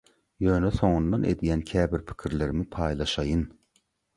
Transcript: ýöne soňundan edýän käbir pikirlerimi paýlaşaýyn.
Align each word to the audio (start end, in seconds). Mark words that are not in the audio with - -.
ýöne 0.45 0.71
soňundan 0.77 1.27
edýän 1.33 1.63
käbir 1.73 2.05
pikirlerimi 2.09 2.67
paýlaşaýyn. 2.77 3.49